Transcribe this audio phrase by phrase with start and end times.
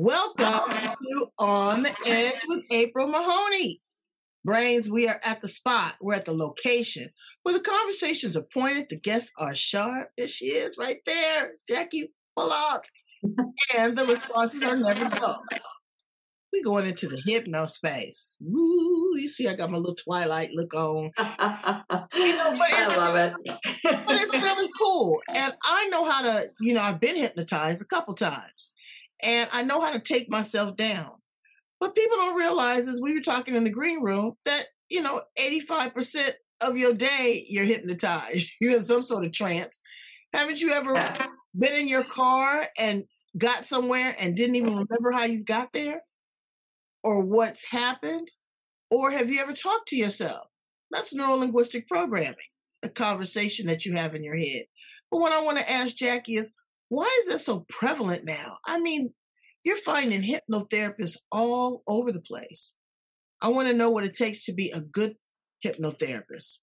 [0.00, 3.80] Welcome to On the Edge with April Mahoney.
[4.44, 5.96] Brains, we are at the spot.
[6.00, 7.10] We're at the location
[7.42, 10.10] where the conversations are pointed, the guests are sharp.
[10.16, 12.82] There she is right there, Jacquie Balogh.
[13.76, 15.42] and the responses are never dull.
[16.52, 18.36] We're going into the hypno space.
[18.40, 19.18] Woo!
[19.18, 21.10] You see, I got my little Twilight look on.
[21.18, 23.32] you know, but I love it.
[23.82, 26.44] but it's really cool, and I know how to.
[26.60, 28.74] You know, I've been hypnotized a couple times,
[29.22, 31.12] and I know how to take myself down.
[31.80, 35.22] But people don't realize, as we were talking in the green room, that you know,
[35.36, 38.50] eighty-five percent of your day you're hypnotized.
[38.60, 39.82] You're in some sort of trance.
[40.34, 40.94] Haven't you ever
[41.56, 43.04] been in your car and
[43.36, 46.02] got somewhere and didn't even remember how you got there
[47.04, 48.28] or what's happened?
[48.90, 50.48] Or have you ever talked to yourself?
[50.90, 52.34] That's neurolinguistic programming,
[52.82, 54.64] a conversation that you have in your head.
[55.10, 56.54] But what I want to ask Jacquie is
[56.88, 58.56] why is that so prevalent now?
[58.66, 59.12] I mean,
[59.64, 62.74] you're finding hypnotherapists all over the place.
[63.40, 65.16] I want to know what it takes to be a good
[65.64, 66.60] hypnotherapist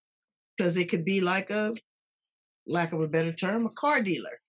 [0.57, 1.73] because it could be like a,
[2.67, 4.39] lack of a better term, a car dealer.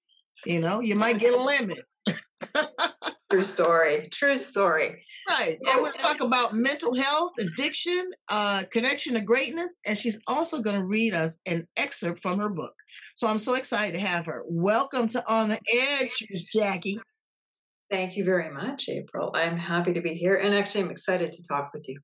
[0.44, 1.80] You know, you might get a limit.
[3.30, 4.08] True story.
[4.12, 5.04] True story.
[5.28, 5.56] Right.
[5.68, 10.80] And we'll talk about mental health, addiction, uh, connection to greatness, and she's also going
[10.80, 12.74] to read us an excerpt from her book.
[13.16, 14.44] So I'm so excited to have her.
[14.46, 15.58] Welcome to On the
[16.00, 16.98] Edge, Miss Jacquie.
[17.90, 19.32] Thank you very much, April.
[19.34, 21.98] I'm happy to be here, and actually, I'm excited to talk with you.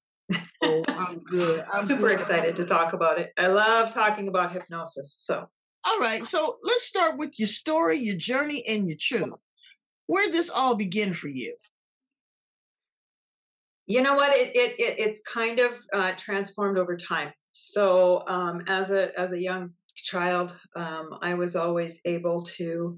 [0.63, 1.65] Oh, I'm good.
[1.75, 2.13] I'm super good.
[2.13, 3.31] excited to talk about it.
[3.39, 5.15] I love talking about hypnosis.
[5.21, 5.49] So,
[5.85, 6.25] All right.
[6.25, 9.41] So let's start with your story, your journey, and your truth.
[10.13, 11.55] Where did this all begin for you?
[13.87, 14.35] you know what?
[14.35, 17.33] It it, it it's kind of uh, transformed over time.
[17.55, 22.97] So, um, as a as a young child, um, I was always able to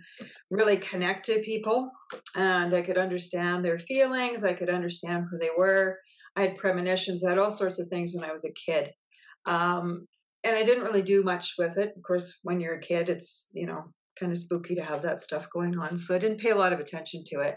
[0.51, 1.91] really connect to people,
[2.35, 4.45] and I could understand their feelings.
[4.45, 5.99] I could understand who they were.
[6.35, 7.25] I had premonitions.
[7.25, 8.93] I had all sorts of things when I was a kid.
[9.47, 10.09] Um,
[10.43, 11.93] and I didn't really do much with it.
[11.97, 13.85] Of course, when you're a kid, it's, you know,
[14.19, 15.97] kind of spooky to have that stuff going on.
[15.97, 17.57] So I didn't pay a lot of attention to it.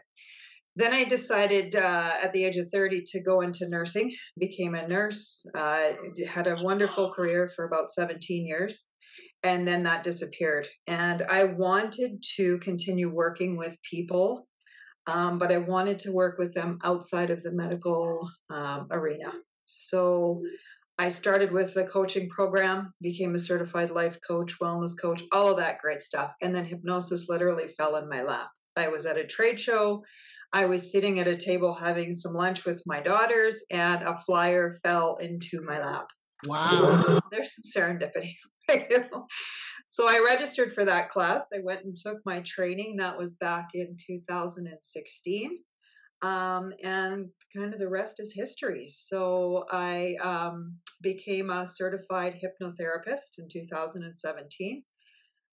[0.75, 4.87] Then I decided uh, at the age of 30 to go into nursing, became a
[4.87, 5.89] nurse, uh,
[6.29, 8.85] had a wonderful career for about 17 years.
[9.43, 10.67] And then that disappeared.
[10.85, 14.47] And I wanted to continue working with people
[15.07, 19.31] um, but I wanted to work with them outside of the medical um, arena.
[19.65, 20.43] So
[20.99, 25.57] I started with the coaching program, became a certified life coach, wellness coach, all of
[25.57, 26.33] that great stuff.
[26.41, 28.49] And then hypnosis literally fell in my lap.
[28.75, 30.03] I was at a trade show.
[30.53, 34.75] I was sitting at a table having some lunch with my daughters, and a flyer
[34.83, 36.07] fell into my lap.
[36.45, 37.21] Wow.
[37.31, 38.35] There's some serendipity.
[39.89, 41.47] So I registered for that class.
[41.55, 42.97] I went and took my training.
[42.97, 45.59] That was back in 2016.
[46.21, 48.87] Um, and kind of the rest is history.
[48.89, 54.83] So I um, became a certified hypnotherapist in 2017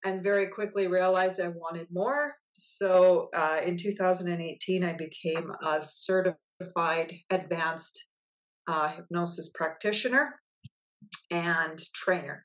[0.04, 2.34] and very quickly realized I wanted more.
[2.54, 8.02] So uh, in 2018, I became a certified advanced
[8.66, 10.40] uh, hypnosis practitioner
[11.30, 12.44] and trainer.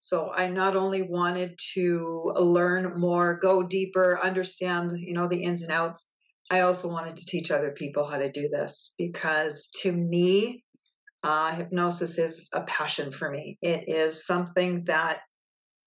[0.00, 5.62] So I not only wanted to learn more, go deeper, understand, you know, the ins
[5.62, 6.06] and outs.
[6.50, 10.64] I also wanted to teach other people how to do this because to me,
[11.22, 13.58] uh, hypnosis is a passion for me.
[13.60, 15.18] It is something that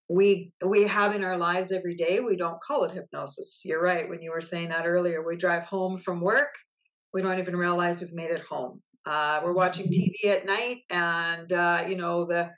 [0.09, 2.19] we we have in our lives every day.
[2.19, 3.61] We don't call it hypnosis.
[3.63, 4.07] You're right.
[4.07, 6.53] When you were saying that earlier, we drive home from work,
[7.13, 8.81] we don't even realize we've made it home.
[9.05, 12.49] Uh, we're watching TV at night, and uh, you know the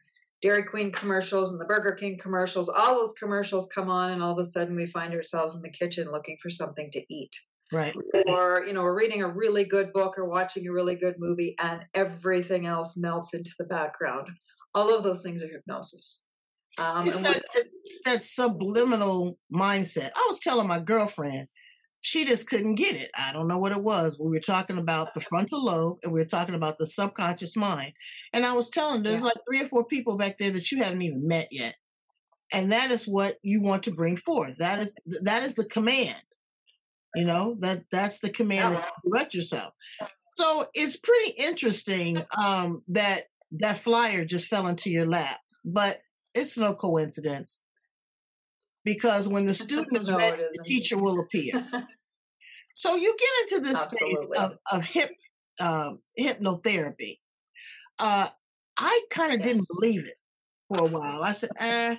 [0.41, 4.33] Dairy Queen commercials and the Burger King commercials, all those commercials come on, and all
[4.33, 7.31] of a sudden we find ourselves in the kitchen looking for something to eat.
[7.73, 7.95] Right.
[8.27, 11.55] Or, you know, we're reading a really good book or watching a really good movie,
[11.59, 14.27] and everything else melts into the background.
[14.75, 16.23] All of those things are hypnosis.
[16.77, 17.43] Um, It's that,
[17.83, 20.11] it's that subliminal mindset.
[20.15, 21.47] I was telling my girlfriend,
[22.01, 23.09] she just couldn't get it.
[23.15, 24.19] I don't know what it was.
[24.19, 27.93] We were talking about the frontal lobe and we were talking about the subconscious mind.
[28.33, 29.27] And I was telling there's Yeah.
[29.27, 31.75] like three or four people back there that you haven't even met yet.
[32.51, 34.57] And that is what you want to bring forth.
[34.57, 36.21] That is that is the command.
[37.15, 39.73] You know that that's the command to direct yourself.
[40.35, 43.23] So it's pretty interesting um, that
[43.59, 45.97] that flyer just fell into your lap, but
[46.33, 47.61] it's no coincidence
[48.83, 51.53] because when the student is no, ready, the teacher will appear.
[52.73, 54.25] so you get into this Absolutely.
[54.25, 55.11] space of, of hip
[55.59, 57.19] uh, hypnotherapy.
[57.99, 58.27] Uh,
[58.77, 59.47] I kind of yes.
[59.47, 60.15] didn't believe it
[60.67, 61.23] for a while.
[61.23, 61.95] I said, "Eh,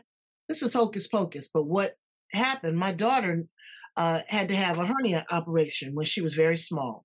[0.48, 1.92] this is hocus pocus." But what
[2.32, 2.76] happened?
[2.76, 3.44] My daughter
[3.96, 7.04] uh, had to have a hernia operation when she was very small,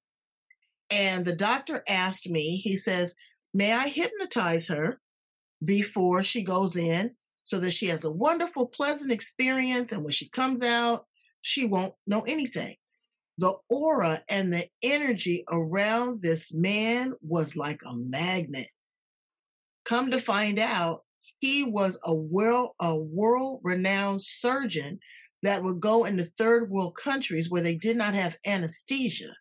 [0.90, 2.58] and the doctor asked me.
[2.58, 3.16] He says,
[3.54, 5.00] "May I hypnotize her
[5.64, 10.30] before she goes in, so that she has a wonderful, pleasant experience, and when she
[10.30, 11.06] comes out,
[11.42, 12.76] she won't know anything."
[13.40, 18.68] the aura and the energy around this man was like a magnet.
[19.86, 21.04] Come to find out,
[21.40, 25.00] he was a world a world renowned surgeon
[25.44, 29.36] that would go into third world countries where they did not have anesthesia.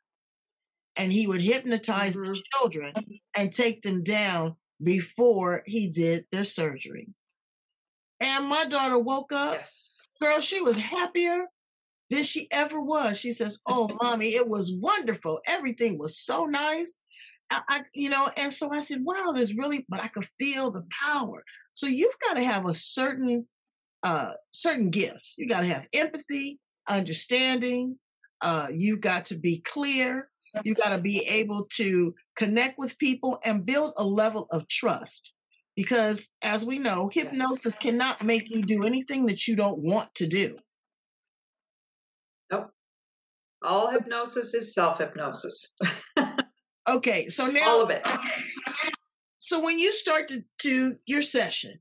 [0.97, 2.33] And he would hypnotize mm-hmm.
[2.33, 2.93] the children
[3.35, 7.09] and take them down before he did their surgery.
[8.21, 9.55] And my daughter woke up.
[9.55, 10.09] Yes.
[10.21, 11.47] Girl, she was happier
[12.11, 13.19] than she ever was.
[13.19, 15.41] She says, Oh, mommy, it was wonderful.
[15.47, 16.99] Everything was so nice.
[17.51, 20.71] I, I, you know, and so I said, wow, there's really, but I could feel
[20.71, 21.45] the power.
[21.73, 23.47] So you've got to have a certain,
[24.03, 25.35] uh, certain gifts.
[25.39, 27.99] You got to have empathy, understanding.
[28.41, 30.29] Uh, you've got to be clear.
[30.65, 35.35] You got to be able to connect with people and build a level of trust.
[35.77, 40.27] Because as we know, hypnosis cannot make you do anything that you don't want to
[40.27, 40.59] do.
[42.51, 42.71] Nope.
[43.63, 45.75] All hypnosis is self hypnosis.
[46.89, 48.07] Okay, so now all of it.
[49.39, 51.81] So when you start to, to your session,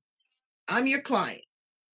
[0.67, 1.41] I'm your client,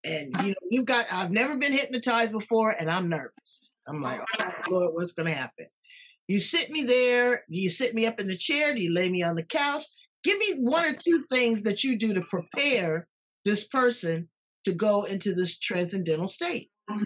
[0.03, 1.05] and you know you've got.
[1.11, 3.69] I've never been hypnotized before, and I'm nervous.
[3.87, 5.67] I'm like, oh Lord, what's to happen?
[6.27, 7.43] You sit me there.
[7.51, 8.73] Do you sit me up in the chair?
[8.73, 9.83] Do you lay me on the couch?
[10.23, 13.07] Give me one or two things that you do to prepare
[13.43, 14.29] this person
[14.63, 17.03] to go into this transcendental state mm-hmm.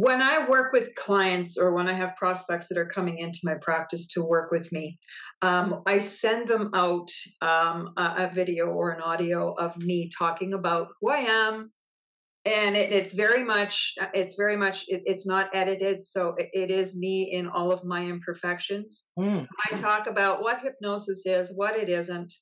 [0.00, 3.54] When I work with clients or when I have prospects that are coming into my
[3.54, 4.96] practice to work with me,
[5.42, 7.10] um, I send them out
[7.42, 11.72] um, a, a, video or an audio of me talking about who I am.
[12.44, 16.04] And it, it's very much, it's very much, it, it's not edited.
[16.04, 19.08] So it, it is me in all of my imperfections.
[19.18, 19.48] Mm.
[19.68, 22.32] I talk about what hypnosis is, what it isn't,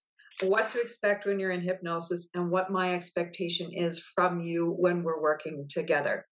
[0.42, 5.02] what to expect when you're in hypnosis, and what my expectation is from you when
[5.02, 6.26] we're working together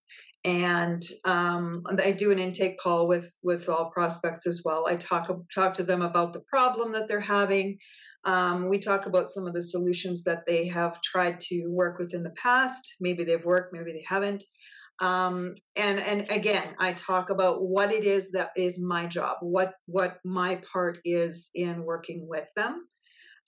[0.45, 4.85] and um, I do an intake call with with all prospects as well.
[4.87, 7.77] I talk talk to them about the problem that they're having.
[8.25, 12.13] Um, we talk about some of the solutions that they have tried to work with
[12.13, 12.95] in the past.
[12.99, 14.43] Maybe they've worked, maybe they haven't.
[14.99, 19.73] Um, and and again, I talk about what it is that is my job, what
[19.87, 22.87] what my part is in working with them.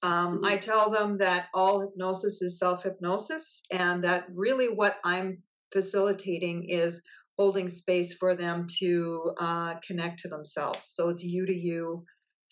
[0.03, 5.37] Um, I tell them that all hypnosis is self hypnosis, and that really what I'm
[5.77, 7.03] facilitating is
[7.37, 10.87] holding space for them to uh, connect to themselves.
[10.95, 12.03] So it's you to you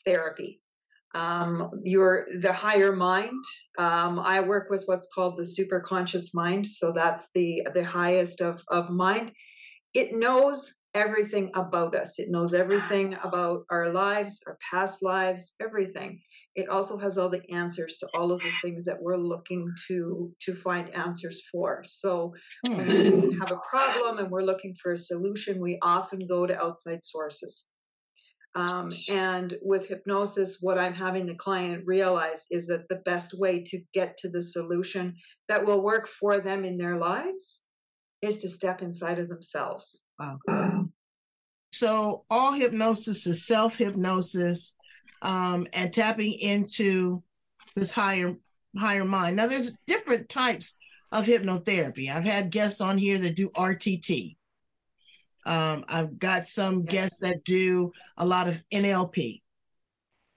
[0.05, 0.61] therapy.
[1.15, 3.43] Um, your the higher mind.
[3.79, 6.67] Um, I work with what's called the super conscious mind.
[6.67, 9.31] So that's the the highest of of mind.
[9.95, 12.19] It knows everything about us.
[12.19, 16.21] It knows everything about our lives, our past lives, everything
[16.55, 20.33] it also has all the answers to all of the things that we're looking to
[20.41, 21.83] to find answers for.
[21.85, 23.39] So when we hmm.
[23.39, 27.67] have a problem and we're looking for a solution we often go to outside sources.
[28.55, 33.61] Um, and with hypnosis what i'm having the client realize is that the best way
[33.63, 35.13] to get to the solution
[35.49, 37.63] that will work for them in their lives
[38.21, 39.99] is to step inside of themselves.
[40.17, 40.87] Wow.
[41.73, 44.73] So all hypnosis is self hypnosis
[45.25, 47.21] um, and tapping into
[47.75, 48.35] this higher
[48.77, 49.35] higher mind.
[49.35, 50.77] Now, there's different types
[51.11, 52.09] of hypnotherapy.
[52.09, 54.37] I've had guests on here that do RTT.
[55.45, 59.41] Um, I've got some guests that do a lot of NLP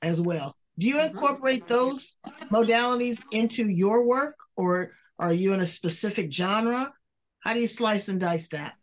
[0.02, 0.57] as well.
[0.78, 1.16] Do you mm-hmm.
[1.16, 2.16] incorporate those
[2.50, 6.92] modalities into your work, or are you in a specific genre?
[7.40, 8.75] How do you slice and dice that?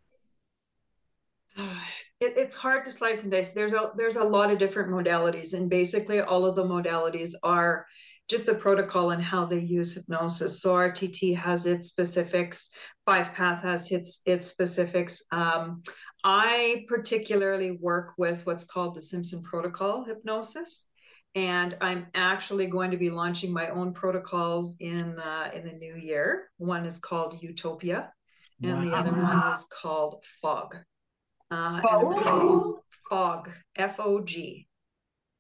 [2.26, 3.52] it, it's hard to slice and dice.
[3.52, 7.86] There's a there's a lot of different modalities, and basically all of the modalities are
[8.28, 10.62] just the protocol and how they use hypnosis.
[10.62, 12.72] So RTT has its specifics.
[13.06, 15.22] Five Path has its its specifics.
[15.32, 15.84] Um,
[16.24, 20.88] I particularly work with what's called the Simpson Protocol hypnosis,
[21.36, 25.96] and I'm actually going to be launching my own protocols in uh, in the new
[25.96, 26.50] year.
[26.58, 28.12] One is called Utopia,
[28.64, 30.78] and the other one is called Fog.
[31.52, 32.82] Uh, oh.
[33.10, 34.68] Fog, F O G.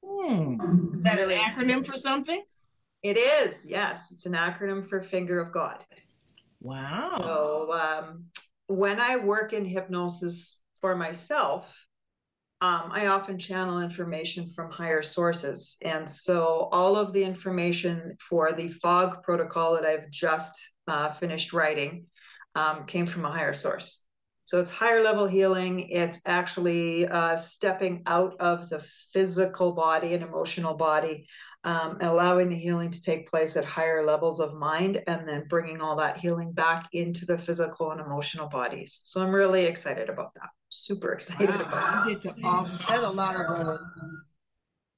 [0.05, 0.53] Hmm.
[0.97, 2.43] Is that an acronym for something?
[3.01, 4.12] It is, yes.
[4.12, 5.83] It's an acronym for Finger of God.
[6.62, 7.19] Wow.
[7.21, 8.25] So um,
[8.67, 11.67] when I work in hypnosis for myself,
[12.62, 15.77] um, I often channel information from higher sources.
[15.83, 20.53] And so all of the information for the fog protocol that I've just
[20.88, 22.05] uh, finished writing
[22.55, 24.04] um, came from a higher source.
[24.46, 25.90] So it's higher level healing.
[25.90, 28.80] It's actually uh, stepping out of the
[29.12, 31.28] physical body and emotional body,
[31.64, 35.82] um, allowing the healing to take place at higher levels of mind, and then bringing
[35.82, 39.02] all that healing back into the physical and emotional bodies.
[39.04, 40.50] So I'm really excited about that.
[40.70, 41.62] Super excited wow.
[41.62, 42.12] about it.
[42.12, 43.80] You get to offset a lot of the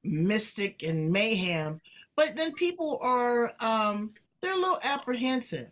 [0.04, 1.80] mystic and mayhem,
[2.18, 5.70] but then people are um, they're a little apprehensive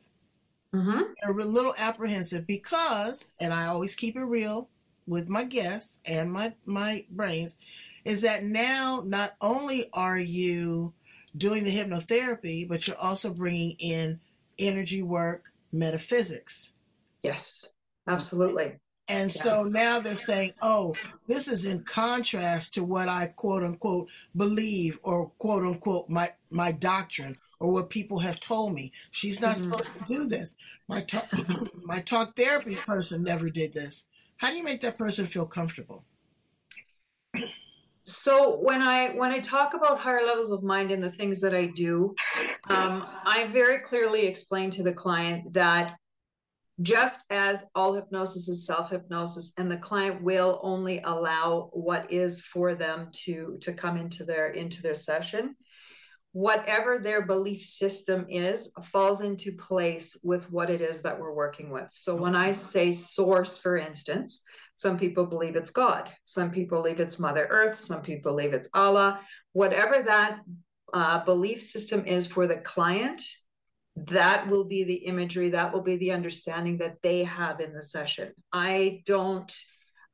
[0.76, 1.02] Mm-hmm.
[1.22, 4.70] They're a little apprehensive because, and I always keep it real
[5.08, 7.60] with my guests and my my brains,
[8.04, 10.94] is that now not only are you
[11.38, 14.20] doing the hypnotherapy, but you're also bringing in
[14.60, 16.74] energy work, metaphysics.
[17.24, 17.72] Yes,
[18.08, 18.74] absolutely.
[19.08, 19.44] And yeah.
[19.44, 20.96] so now they're saying, oh,
[21.28, 26.72] this is in contrast to what I quote unquote believe or quote unquote my, my
[26.72, 28.92] doctrine or what people have told me.
[29.12, 29.72] She's not mm-hmm.
[29.72, 30.56] supposed to do this.
[30.88, 31.28] My talk,
[31.84, 34.08] my talk therapy person never did this.
[34.38, 36.04] How do you make that person feel comfortable?
[38.04, 41.56] So when I when I talk about higher levels of mind and the things that
[41.56, 42.14] I do,
[42.70, 45.98] um, I very clearly explain to the client that
[46.82, 52.42] just as all hypnosis is self hypnosis, and the client will only allow what is
[52.42, 55.56] for them to to come into their into their session
[56.36, 61.70] whatever their belief system is falls into place with what it is that we're working
[61.70, 61.88] with.
[61.92, 64.44] So when I say source, for instance,
[64.76, 68.68] some people believe it's God, some people believe it's Mother Earth, some people believe it's
[68.74, 69.22] Allah.
[69.54, 70.42] Whatever that
[70.94, 73.24] uh, belief system is for the client,
[73.96, 77.82] that will be the imagery, that will be the understanding that they have in the
[77.82, 78.34] session.
[78.52, 79.56] I don't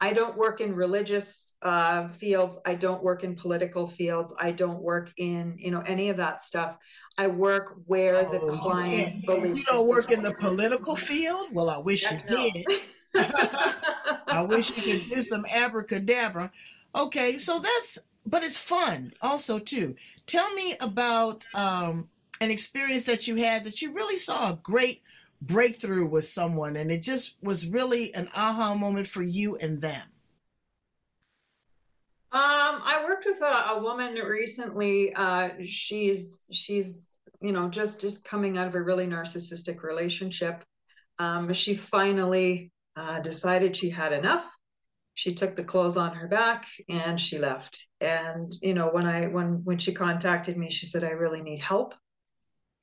[0.01, 2.57] I don't work in religious uh, fields.
[2.65, 4.33] I don't work in political fields.
[4.39, 6.75] I don't work in you know any of that stuff.
[7.19, 9.59] I work where oh, the clients believe.
[9.59, 11.47] You don't work in the political field?
[11.53, 12.65] Well, I wish you did.
[13.15, 16.51] I wish you could do some abracadabra.
[16.95, 19.95] Okay, so that's but it's fun also too.
[20.25, 25.03] Tell me about um, an experience that you had that you really saw a great
[25.41, 30.01] breakthrough with someone and it just was really an aha moment for you and them?
[32.33, 35.13] Um, I worked with a, a woman recently.
[35.13, 40.63] Uh, she's she's you know just just coming out of a really narcissistic relationship.
[41.19, 44.49] Um, she finally uh, decided she had enough.
[45.13, 47.85] She took the clothes on her back and she left.
[47.99, 51.59] And you know when I when when she contacted me, she said I really need
[51.59, 51.95] help.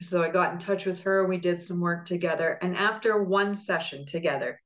[0.00, 1.26] So I got in touch with her.
[1.26, 2.58] We did some work together.
[2.62, 4.60] And after one session together,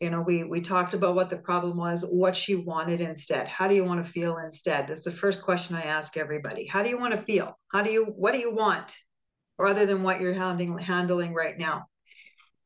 [0.00, 3.48] you know, we we talked about what the problem was, what she wanted instead.
[3.48, 4.88] How do you want to feel instead?
[4.88, 6.66] That's the first question I ask everybody.
[6.66, 7.58] How do you want to feel?
[7.68, 8.96] How do you what do you want?
[9.58, 11.86] Rather than what you're handling handling right now.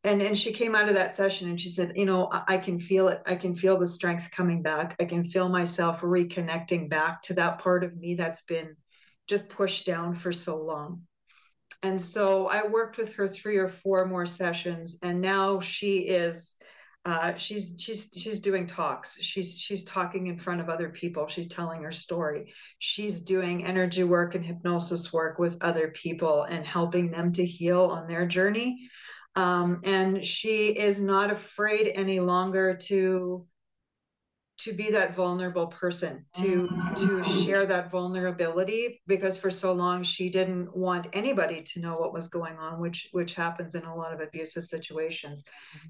[0.04, 2.58] And and she came out of that session and she said, you know, I, I
[2.58, 3.20] can feel it.
[3.26, 4.94] I can feel the strength coming back.
[5.00, 8.76] I can feel myself reconnecting back to that part of me that's been
[9.28, 11.02] just pushed down for so long
[11.82, 16.56] and so I worked with her three or four more sessions, and now she is
[17.06, 19.20] uh, she's she's she's doing talks.
[19.20, 21.26] She's she's talking in front of other people.
[21.26, 22.54] She's telling her story.
[22.78, 27.82] She's doing energy work and hypnosis work with other people and helping them to heal
[27.82, 28.88] on their journey.
[29.36, 33.46] Um, and she is not afraid any longer to
[34.56, 36.68] to be that vulnerable person to
[36.98, 37.44] to mm-hmm.
[37.44, 42.28] share that vulnerability because for so long she didn't want anybody to know what was
[42.28, 45.44] going on which which happens in a lot of abusive situations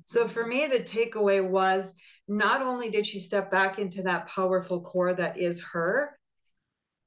[0.07, 1.95] so for me the takeaway was
[2.27, 6.19] not only did she step back into that powerful core that is her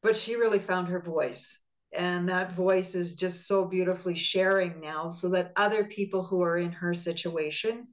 [0.04, 1.60] but she really found her voice
[1.92, 6.58] and that voice is just so beautifully sharing now so that other people who are
[6.58, 7.88] in her situation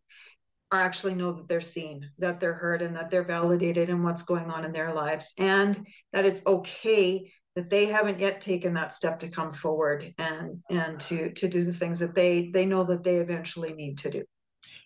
[0.83, 4.51] actually know that they're seen, that they're heard, and that they're validated in what's going
[4.51, 9.21] on in their lives, and that it's okay that they haven't yet taken that step
[9.21, 13.05] to come forward and and to to do the things that they they know that
[13.05, 14.25] they eventually need to do.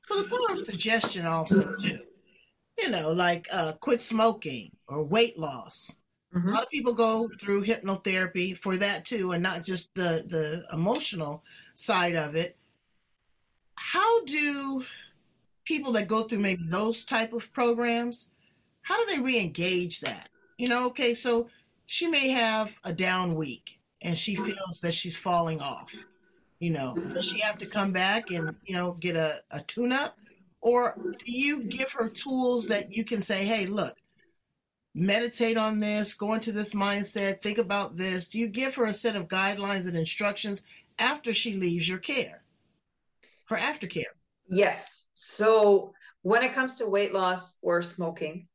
[0.08, 2.00] Well, the power of suggestion also too.
[2.78, 5.96] You know, like uh, quit smoking or weight loss.
[6.34, 6.48] Mm-hmm.
[6.48, 10.64] A lot of people go through hypnotherapy for that too, and not just the the
[10.72, 11.42] emotional
[11.74, 12.56] side of it.
[13.76, 14.84] How do
[15.68, 18.30] people that go through maybe those type of programs,
[18.80, 20.30] how do they re-engage that?
[20.56, 21.50] You know, okay, so
[21.84, 25.94] she may have a down week and she feels that she's falling off.
[26.58, 29.92] You know, does she have to come back and, you know, get a, a tune
[29.92, 30.16] up?
[30.62, 33.94] Or do you give her tools that you can say, hey, look,
[34.94, 38.26] meditate on this, go into this mindset, think about this?
[38.26, 40.62] Do you give her a set of guidelines and instructions
[40.98, 42.42] after she leaves your care
[43.44, 44.14] for aftercare?
[44.48, 45.06] Yes.
[45.14, 48.48] So when it comes to weight loss or smoking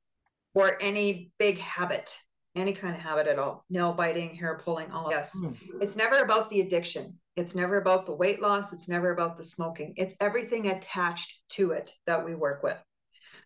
[0.54, 2.16] or any big habit,
[2.56, 5.56] any kind of habit at all, nail biting, hair pulling, all yes, mm.
[5.82, 7.18] it's never about the addiction.
[7.36, 8.74] It's never about the weight loss.
[8.74, 9.94] It's never about the smoking.
[9.98, 12.78] It's everything attached to it that we work with.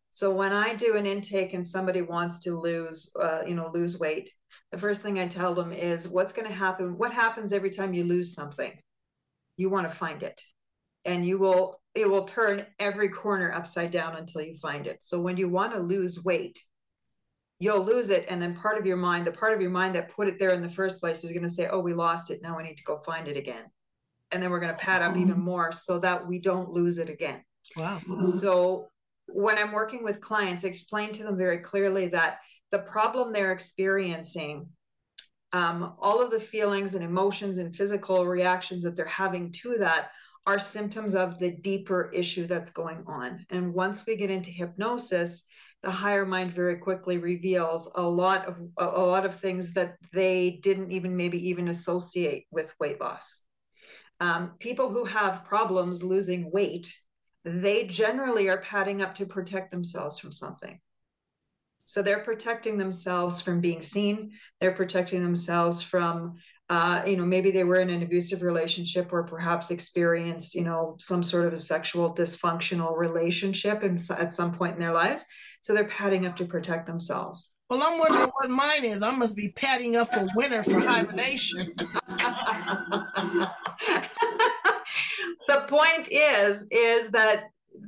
[0.10, 4.00] So when I do an intake and somebody wants to lose, uh, you know, lose
[4.00, 4.30] weight,
[4.72, 6.98] the first thing I tell them is what's going to happen.
[6.98, 8.74] What happens every time you lose something?
[9.56, 10.42] You want to find it,
[11.06, 11.80] and you will.
[11.98, 15.04] It will turn every corner upside down until you find it.
[15.04, 16.60] So when you want to lose weight,
[17.60, 20.12] you'll lose it, and then part of your mind, the part of your mind that
[20.16, 22.42] put it there in the first place, is going to say, "Oh, we lost it.
[22.44, 23.66] Now we need to go find it again."
[24.32, 27.10] And then we're going to pad up even more so that we don't lose it
[27.10, 27.44] again.
[27.76, 28.00] Wow.
[28.42, 28.90] So
[29.28, 32.40] when I'm working with clients, I explain to them very clearly that
[32.72, 34.68] the problem they're experiencing,
[35.54, 40.12] um, all of the feelings and emotions and physical reactions that they're having to that
[40.48, 43.46] are symptoms of the deeper issue that's going on.
[43.52, 45.44] And once we get into hypnosis,
[45.84, 50.60] the higher mind very quickly reveals a lot of a lot of things that they
[50.64, 53.44] didn't even maybe even associate with weight loss.
[54.20, 56.92] Um, people who have problems losing weight
[57.48, 60.80] they generally are padding up to protect themselves from something.
[61.88, 64.34] So they're protecting themselves from being seen.
[64.60, 66.36] They're protecting themselves from,
[66.70, 70.98] uh, you know, maybe they were in an abusive relationship or perhaps experienced, you know,
[71.00, 75.24] some sort of a sexual dysfunctional relationship in, at some point in their lives.
[75.62, 77.54] So they're padding up to protect themselves.
[77.70, 79.02] Well, I'm wondering what mine is.
[79.02, 81.74] I must be padding up for winter for hibernation.
[85.48, 87.46] the point is is that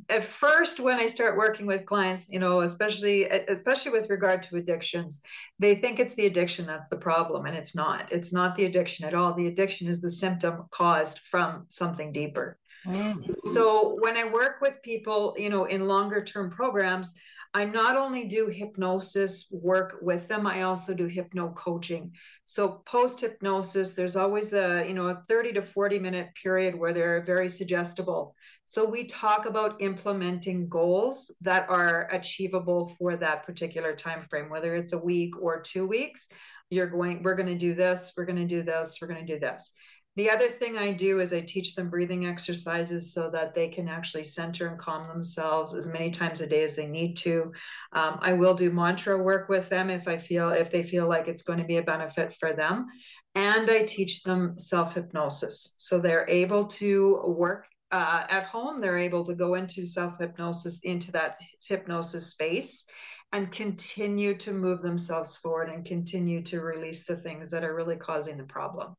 [0.09, 4.55] at first when i start working with clients you know especially especially with regard to
[4.55, 5.21] addictions
[5.59, 8.11] they think it's the addiction that's the problem and it's not.
[8.11, 9.33] It's not the addiction at all.
[9.33, 12.57] The addiction is the symptom caused from something deeper.
[12.85, 13.37] Mm.
[13.37, 17.13] so when i work with people you know in longer term programs
[17.53, 22.13] I not only do hypnosis work with them, I also do hypno coaching.
[22.45, 26.93] So post hypnosis, there's always the, you know, a 30 to 40 minute period where
[26.93, 28.35] they're very suggestible.
[28.67, 34.75] So we talk about implementing goals that are achievable for that particular time frame, whether
[34.75, 36.27] it's a week or two weeks.
[36.69, 39.33] You're going, we're going to do this, we're going to do this, we're going to
[39.33, 39.71] do this.
[40.19, 43.87] The other thing I do is I teach them breathing exercises so that they can
[43.87, 47.53] actually center and calm themselves as many times a day as they need to.
[47.93, 51.29] Um, I will do mantra work with them if I feel if they feel like
[51.29, 52.87] it's going to be a benefit for them,
[53.33, 58.81] and I teach them self hypnosis so they're able to work uh, at home.
[58.81, 62.83] They're able to go into self hypnosis into that hypnosis space
[63.31, 67.95] and continue to move themselves forward and continue to release the things that are really
[67.95, 68.97] causing the problem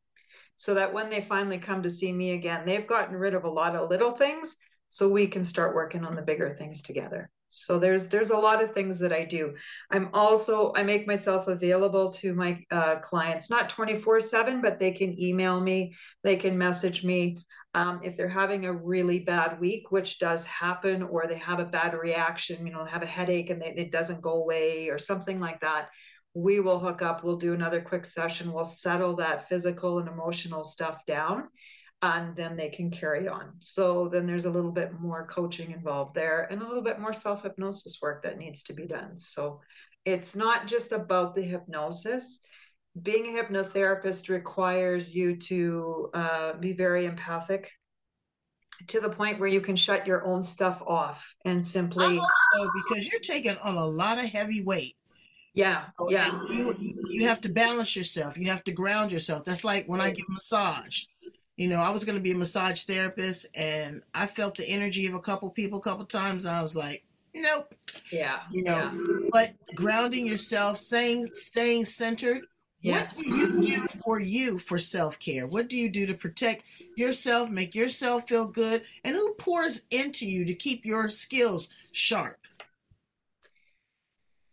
[0.61, 3.51] so that when they finally come to see me again, they've gotten rid of a
[3.51, 7.31] lot of little things so we can start working on the bigger things together.
[7.49, 9.55] So there's there's a lot of things that I do.
[9.91, 15.19] I'm also I make myself available to my uh, clients, not 24/7, but they can
[15.19, 17.39] email me, they can message me
[17.73, 21.65] um, if they're having a really bad week, which does happen, or they have a
[21.65, 25.41] bad reaction, you know, have a headache and they, it doesn't go away, or something
[25.41, 25.89] like that
[26.35, 30.63] we will hook up, we'll do another quick session, we'll settle that physical and emotional
[30.63, 31.49] stuff down,
[32.03, 33.53] and then they can carry on.
[33.61, 37.13] So then there's a little bit more coaching involved there and a little bit more
[37.13, 39.17] self hypnosis work that needs to be done.
[39.17, 39.61] So
[40.05, 42.41] it's not just about the hypnosis.
[43.01, 47.71] Being a hypnotherapist requires you to uh, be very empathic
[48.89, 52.17] to the point where you can shut your own stuff off and simply.
[52.17, 54.97] so because you're taking on a lot of heavy weight
[55.53, 56.41] yeah, yeah.
[56.49, 56.75] You
[57.09, 58.39] you have to balance yourself.
[58.39, 59.45] You have to ground yourself.
[59.45, 61.05] That's like when I give massage.
[61.57, 65.07] You know, I was going to be a massage therapist, and I felt the energy
[65.07, 66.47] of a couple people a couple times.
[66.47, 67.75] I was like, nope.
[68.11, 68.41] Yeah.
[68.51, 69.29] You know, yeah.
[69.31, 72.43] but grounding yourself, staying staying centered.
[72.83, 73.19] Yes.
[73.19, 75.47] What do you do for you for self care?
[75.47, 76.63] What do you do to protect
[76.97, 82.37] yourself, make yourself feel good, and who pours into you to keep your skills sharp?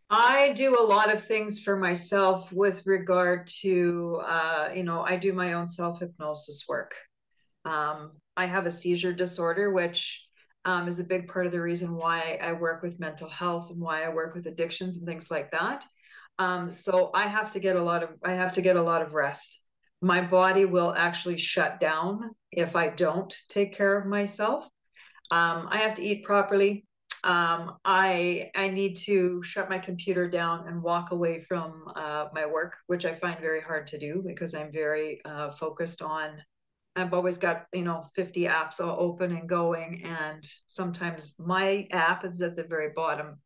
[0.09, 5.17] I do a lot of things for myself with regard to, uh, you know, I
[5.17, 6.95] do my own self hypnosis work.
[7.65, 10.25] Um, I have a seizure disorder, which
[10.63, 13.81] um, is a big part of the reason why I work with mental health and
[13.81, 15.85] why I work with addictions and things like that.
[16.39, 19.01] Um, so I have to get a lot of I have to get a lot
[19.01, 19.61] of rest.
[20.01, 24.63] My body will actually shut down if I don't take care of myself.
[25.31, 26.86] Um, I have to eat properly.
[27.23, 32.45] Um, I I need to shut my computer down and walk away from uh, my
[32.45, 36.41] work, which I find very hard to do because I'm very uh, focused on
[36.97, 40.03] I've always got, you know, 50 apps all open and going.
[40.03, 43.39] And sometimes my app is at the very bottom,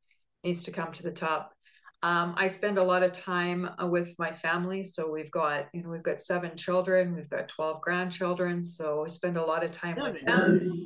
[0.44, 1.52] needs to come to the top.
[2.04, 4.84] Um, I spend a lot of time uh, with my family.
[4.84, 8.64] So we've got, you know, we've got seven children, we've got 12 grandchildren.
[8.64, 10.86] So I spend a lot of time with them.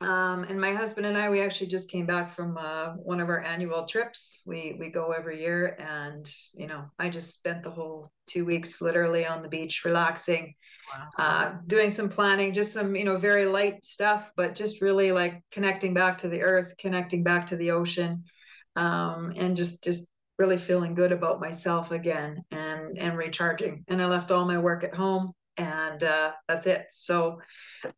[0.00, 3.28] Um, and my husband and I, we actually just came back from uh, one of
[3.28, 4.40] our annual trips.
[4.46, 8.80] We we go every year, and you know, I just spent the whole two weeks
[8.80, 10.54] literally on the beach, relaxing,
[10.94, 11.08] wow.
[11.18, 15.42] uh, doing some planning, just some you know very light stuff, but just really like
[15.50, 18.24] connecting back to the earth, connecting back to the ocean,
[18.76, 20.08] um, and just just
[20.38, 23.84] really feeling good about myself again, and and recharging.
[23.88, 26.86] And I left all my work at home, and uh, that's it.
[26.90, 27.40] So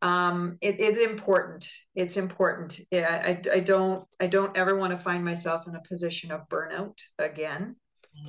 [0.00, 1.68] um, it, it's important.
[1.94, 2.80] It's important.
[2.90, 6.48] Yeah, I, I don't I don't ever want to find myself in a position of
[6.48, 7.76] burnout again.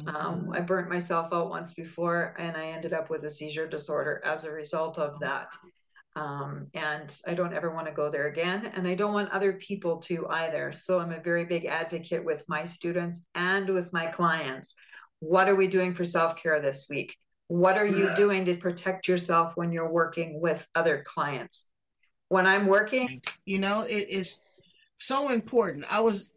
[0.07, 4.21] Um, I burnt myself out once before, and I ended up with a seizure disorder
[4.23, 5.47] as a result of that.
[6.15, 9.53] Um, and I don't ever want to go there again, and I don't want other
[9.53, 10.71] people to either.
[10.71, 14.75] So I'm a very big advocate with my students and with my clients.
[15.19, 17.15] What are we doing for self care this week?
[17.53, 21.67] What are you doing to protect yourself when you're working with other clients?
[22.29, 24.39] When I'm working, you know, it is
[24.97, 25.85] so important.
[25.87, 26.31] I was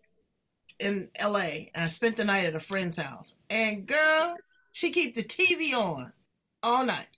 [0.78, 3.38] in LA and I spent the night at a friend's house.
[3.48, 4.36] And girl,
[4.72, 6.12] she keep the TV on
[6.62, 7.08] all night.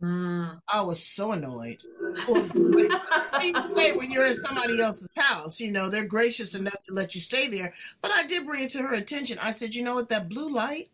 [0.00, 0.60] Mm.
[0.72, 1.82] I was so annoyed.
[2.26, 5.58] what do you say when you're in somebody else's house?
[5.58, 7.74] You know, they're gracious enough to let you stay there.
[8.00, 9.38] But I did bring it to her attention.
[9.42, 10.90] I said, you know what, that blue light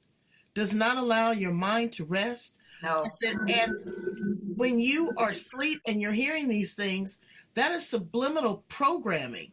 [0.54, 2.58] does not allow your mind to rest.
[2.82, 3.04] No.
[3.04, 7.20] I said, and when you are asleep and you're hearing these things,
[7.54, 9.52] that is subliminal programming.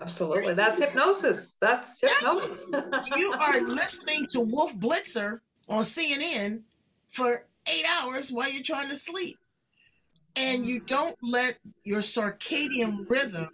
[0.00, 0.54] Absolutely.
[0.54, 1.54] That's hypnosis.
[1.60, 2.64] That's hypnosis.
[3.16, 6.62] you are listening to Wolf Blitzer on CNN
[7.08, 9.38] for eight hours while you're trying to sleep.
[10.36, 13.48] And you don't let your circadian rhythm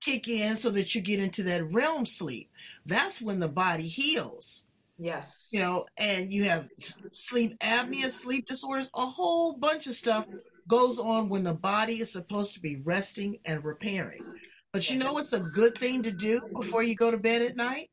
[0.00, 2.50] kick in so that you get into that REM sleep.
[2.86, 4.65] That's when the body heals.
[4.98, 5.50] Yes.
[5.52, 6.68] You know, and you have
[7.12, 10.26] sleep apnea, sleep disorders, a whole bunch of stuff
[10.68, 14.24] goes on when the body is supposed to be resting and repairing.
[14.72, 17.56] But you know what's a good thing to do before you go to bed at
[17.56, 17.90] night?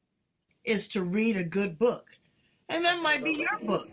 [0.66, 2.06] Is to read a good book.
[2.70, 3.88] And that might be your book.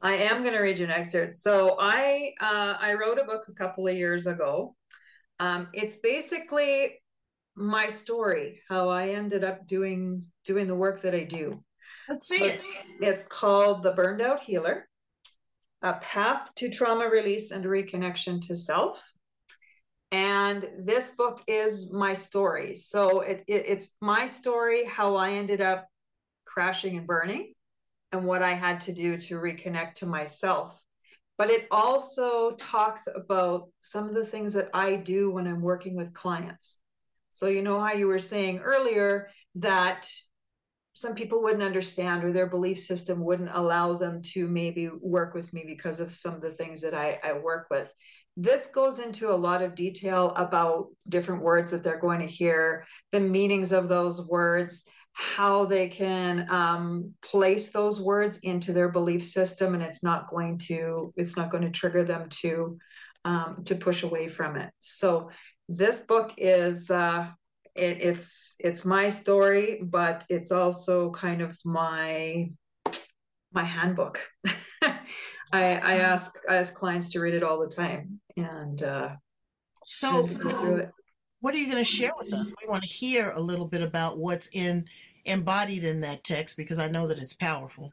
[0.00, 1.34] I am going to read you an excerpt.
[1.34, 4.74] So I uh, I wrote a book a couple of years ago.
[5.38, 7.00] Um, it's basically
[7.54, 11.62] my story, how I ended up doing doing the work that I do.
[12.08, 12.60] Let's see it.
[13.00, 14.88] It's called The Burned Out Healer
[15.82, 19.02] A Path to Trauma Release and Reconnection to Self.
[20.12, 22.76] And this book is my story.
[22.76, 25.88] So it, it, it's my story, how I ended up
[26.44, 27.52] crashing and burning,
[28.12, 30.80] and what I had to do to reconnect to myself.
[31.36, 35.96] But it also talks about some of the things that I do when I'm working
[35.96, 36.78] with clients.
[37.30, 40.08] So, you know how you were saying earlier that
[40.94, 45.52] some people wouldn't understand or their belief system wouldn't allow them to maybe work with
[45.52, 47.92] me because of some of the things that I, I work with.
[48.36, 52.84] This goes into a lot of detail about different words that they're going to hear,
[53.12, 59.24] the meanings of those words, how they can um, place those words into their belief
[59.24, 62.76] system, and it's not going to it's not going to trigger them to
[63.24, 64.70] um, to push away from it.
[64.80, 65.30] So
[65.68, 67.28] this book is uh,
[67.74, 72.50] it, it's it's my story, but it's also kind of my
[73.52, 74.20] my handbook.
[74.82, 74.96] I,
[75.52, 75.84] I mm-hmm.
[75.84, 79.10] ask I ask clients to read it all the time, and uh,
[79.84, 80.26] so
[81.40, 82.52] what are you going to share with us?
[82.62, 84.86] We want to hear a little bit about what's in
[85.26, 87.92] embodied in that text because I know that it's powerful.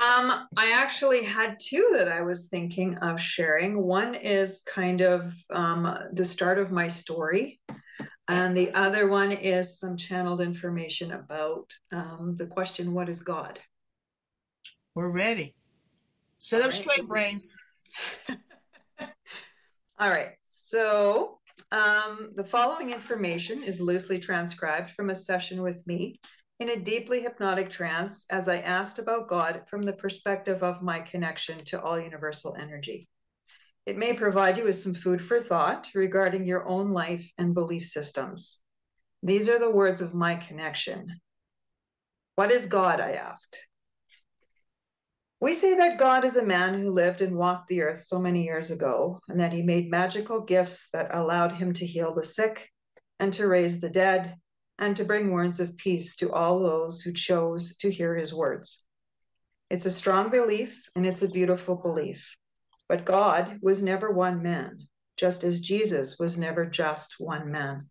[0.00, 3.82] Um, I actually had two that I was thinking of sharing.
[3.82, 7.60] One is kind of um, the start of my story.
[8.28, 13.60] And the other one is some channeled information about um, the question, What is God?
[14.94, 15.54] We're ready.
[16.38, 16.80] Sit All up right.
[16.80, 17.56] straight, brains.
[19.98, 20.32] All right.
[20.48, 21.38] So
[21.70, 26.18] um, the following information is loosely transcribed from a session with me
[26.60, 31.00] in a deeply hypnotic trance as I asked about God from the perspective of my
[31.00, 33.08] connection to all universal energy.
[33.86, 37.84] It may provide you with some food for thought regarding your own life and belief
[37.84, 38.60] systems.
[39.22, 41.20] These are the words of my connection.
[42.36, 43.00] What is God?
[43.00, 43.56] I asked.
[45.40, 48.44] We say that God is a man who lived and walked the earth so many
[48.44, 52.70] years ago, and that he made magical gifts that allowed him to heal the sick
[53.20, 54.36] and to raise the dead
[54.78, 58.86] and to bring words of peace to all those who chose to hear his words.
[59.68, 62.34] It's a strong belief and it's a beautiful belief.
[62.88, 67.88] But God was never one man, just as Jesus was never just one man.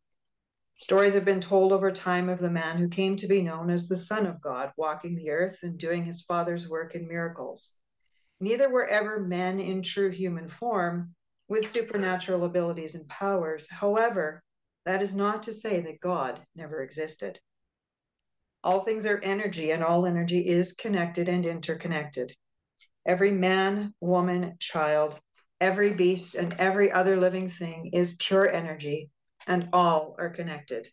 [0.75, 3.87] Stories have been told over time of the man who came to be known as
[3.87, 7.75] the Son of God, walking the earth and doing his Father's work in miracles.
[8.39, 11.15] Neither were ever men in true human form
[11.47, 13.69] with supernatural abilities and powers.
[13.69, 14.43] However,
[14.85, 17.39] that is not to say that God never existed.
[18.63, 22.35] All things are energy, and all energy is connected and interconnected.
[23.05, 25.19] Every man, woman, child,
[25.59, 29.11] every beast, and every other living thing is pure energy
[29.45, 30.87] and all are connected.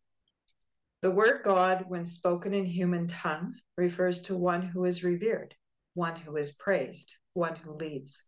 [1.02, 5.54] The word God, when spoken in human tongue, refers to one who is revered,
[5.94, 8.26] one who is praised, one who leads.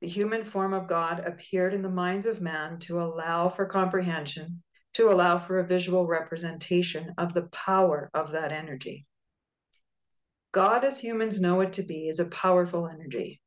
[0.00, 4.62] The human form of God appeared in the minds of man to allow for comprehension,
[4.94, 9.06] to allow for a visual representation of the power of that energy.
[10.52, 13.40] God, as humans know it to be, is a powerful energy.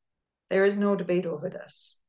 [0.50, 2.00] There is no debate over this.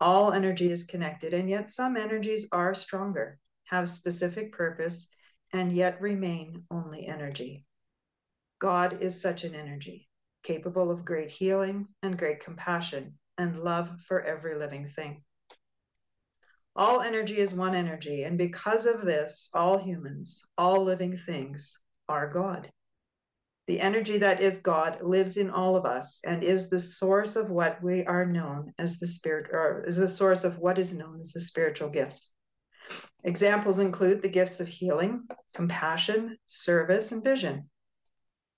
[0.00, 5.08] All energy is connected, and yet some energies are stronger, have specific purpose,
[5.54, 7.64] and yet remain only energy.
[8.58, 10.10] God is such an energy,
[10.42, 15.22] capable of great healing and great compassion and love for every living thing.
[16.76, 21.78] All energy is one energy, and because of this, all humans, all living things,
[22.10, 22.70] are God.
[23.66, 27.50] The energy that is God lives in all of us and is the source of
[27.50, 31.20] what we are known as the spirit, or is the source of what is known
[31.20, 32.34] as the spiritual gifts.
[33.24, 37.70] Examples include the gifts of healing, compassion, service, and vision.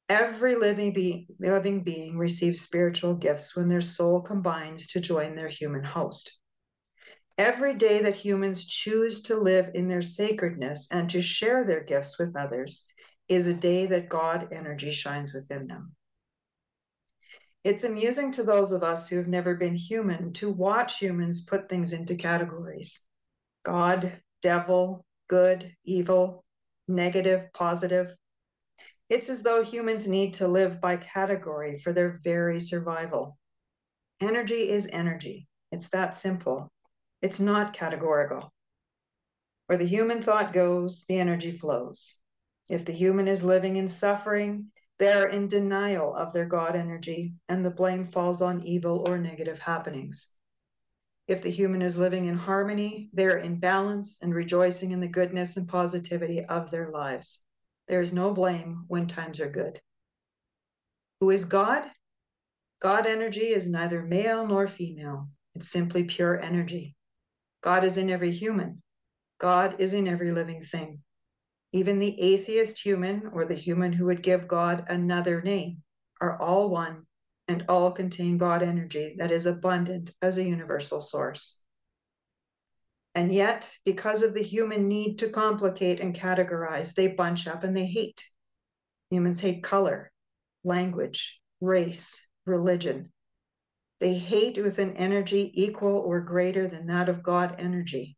[0.09, 5.49] Every living, be- living being receives spiritual gifts when their soul combines to join their
[5.49, 6.37] human host.
[7.39, 12.19] Every day that humans choose to live in their sacredness and to share their gifts
[12.19, 12.87] with others
[13.29, 15.95] is a day that God energy shines within them.
[17.65, 21.69] It's amusing to those of us who have never been human to watch humans put
[21.69, 23.05] things into categories
[23.65, 26.45] God, devil, good, evil,
[26.87, 28.15] negative, positive.
[29.09, 33.37] It's as though humans need to live by category for their very survival.
[34.21, 35.49] Energy is energy.
[35.73, 36.71] It's that simple.
[37.23, 38.53] It's not categorical.
[39.67, 42.21] Where the human thought goes, the energy flows.
[42.69, 47.35] If the human is living in suffering, they are in denial of their God energy,
[47.49, 50.29] and the blame falls on evil or negative happenings.
[51.29, 55.09] If the human is living in harmony, they are in balance and rejoicing in the
[55.09, 57.43] goodness and positivity of their lives.
[57.89, 59.81] There is no blame when times are good.
[61.21, 61.91] Who is God?
[62.81, 66.95] God energy is neither male nor female, it's simply pure energy.
[67.63, 68.83] God is in every human,
[69.39, 71.03] God is in every living thing.
[71.77, 75.83] Even the atheist human or the human who would give God another name
[76.23, 77.05] are all one
[77.49, 81.63] and all contain God energy that is abundant as a universal source.
[83.15, 87.77] And yet, because of the human need to complicate and categorize, they bunch up and
[87.77, 88.25] they hate.
[89.11, 90.11] Humans hate color,
[90.65, 93.13] language, race, religion.
[94.01, 98.17] They hate with an energy equal or greater than that of God energy.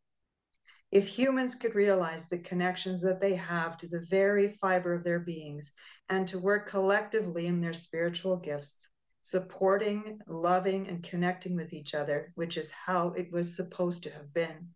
[0.91, 5.19] If humans could realize the connections that they have to the very fiber of their
[5.19, 5.71] beings
[6.09, 8.89] and to work collectively in their spiritual gifts,
[9.21, 14.33] supporting, loving, and connecting with each other, which is how it was supposed to have
[14.33, 14.69] been.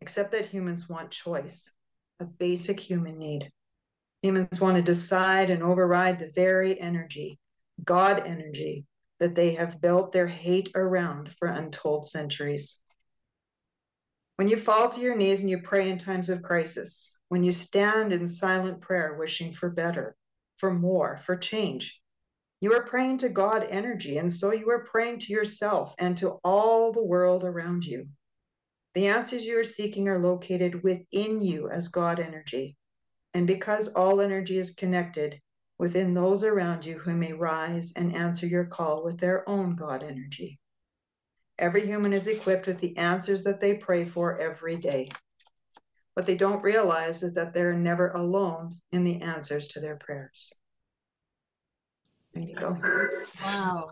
[0.00, 1.68] Except that humans want choice,
[2.20, 3.50] a basic human need.
[4.22, 7.40] Humans want to decide and override the very energy,
[7.84, 8.86] God energy,
[9.18, 12.83] that they have built their hate around for untold centuries.
[14.36, 17.52] When you fall to your knees and you pray in times of crisis, when you
[17.52, 20.16] stand in silent prayer wishing for better,
[20.56, 22.02] for more, for change,
[22.60, 26.40] you are praying to God energy, and so you are praying to yourself and to
[26.42, 28.08] all the world around you.
[28.94, 32.76] The answers you are seeking are located within you as God energy.
[33.34, 35.40] And because all energy is connected,
[35.78, 40.02] within those around you who may rise and answer your call with their own God
[40.02, 40.58] energy.
[41.58, 45.08] Every human is equipped with the answers that they pray for every day.
[46.14, 50.52] What they don't realize is that they're never alone in the answers to their prayers.
[52.32, 52.76] There you go.
[53.44, 53.90] Wow.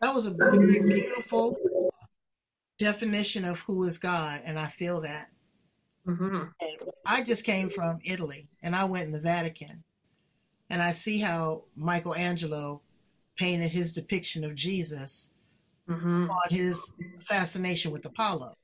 [0.00, 1.56] That was a very beautiful
[2.78, 5.28] definition of who is God, and I feel that.
[6.06, 6.36] Mm-hmm.
[6.60, 9.84] And I just came from Italy, and I went in the Vatican,
[10.70, 12.80] and I see how Michelangelo
[13.36, 15.31] painted his depiction of Jesus
[15.92, 16.30] mm-hmm.
[16.30, 18.54] on his fascination with Apollo.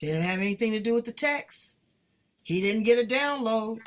[0.00, 1.78] Didn't have anything to do with the text.
[2.42, 3.78] He didn't get a download.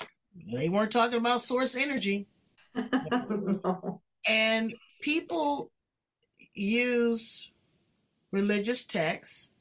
[0.51, 2.27] They weren't talking about source energy.
[2.75, 4.01] no.
[4.27, 5.71] And people
[6.53, 7.51] use
[8.31, 9.51] religious texts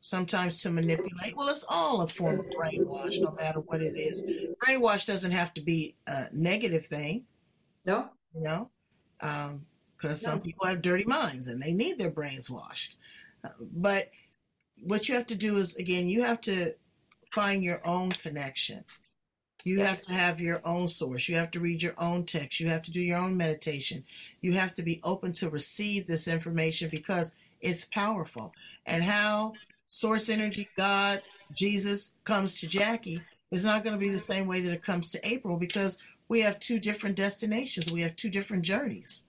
[0.00, 1.36] sometimes to manipulate.
[1.36, 4.22] Well, it's all a form of brainwash, no matter what it is.
[4.64, 7.24] Brainwash doesn't have to be a negative thing.
[7.84, 8.08] No.
[8.34, 8.70] You know,
[9.20, 9.64] um,
[10.02, 10.14] no.
[10.14, 12.96] some people have dirty minds and they need their brains washed.
[13.44, 14.10] Uh, but
[14.82, 16.74] what you have to do is, again, you have to
[17.30, 18.84] find your own connection.
[19.64, 19.88] You yes.
[19.88, 21.28] have to have your own source.
[21.28, 22.60] You have to read your own text.
[22.60, 24.04] You have to do your own meditation.
[24.40, 28.54] You have to be open to receive this information because it's powerful.
[28.86, 29.54] And how
[29.88, 34.60] source energy, God, Jesus comes to Jacquie is not going to be the same way
[34.60, 37.92] that it comes to April because we have two different destinations.
[37.92, 39.24] We have two different journeys.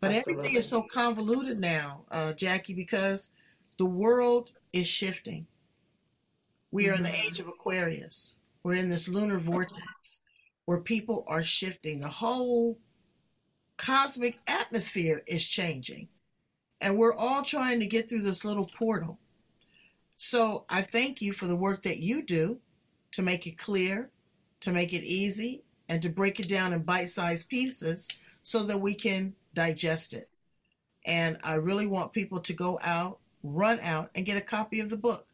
[0.00, 0.32] But Absolutely.
[0.32, 3.30] everything is so convoluted now, uh, Jacquie, because
[3.78, 5.46] the world is shifting.
[6.70, 7.28] We are in the mm-hmm.
[7.28, 8.36] age of Aquarius.
[8.62, 10.22] We're in this lunar vortex
[10.64, 12.00] where people are shifting.
[12.00, 12.78] The whole
[13.76, 16.08] cosmic atmosphere is changing.
[16.80, 19.18] And we're all trying to get through this little portal.
[20.16, 22.58] So I thank you for the work that you do
[23.12, 24.10] to make it clear,
[24.60, 28.08] to make it easy, and to break it down in bite sized pieces
[28.42, 30.28] so that we can digest it.
[31.06, 34.88] And I really want people to go out, run out, and get a copy of
[34.88, 35.26] the book.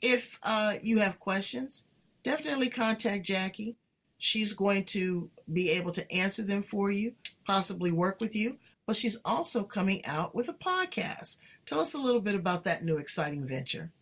[0.00, 1.84] If uh, you have questions,
[2.22, 3.76] definitely contact Jacquie.
[4.18, 7.14] She's going to be able to answer them for you,
[7.46, 11.38] possibly work with you, but she's also coming out with a podcast.
[11.66, 13.92] Tell us a little bit about that new exciting venture.